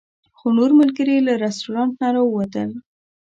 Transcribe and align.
خو 0.37 0.45
نور 0.57 0.71
ملګري 0.79 1.17
له 1.27 1.33
رسټورانټ 1.45 1.93
نه 2.01 2.07
راووتل. 2.15 2.69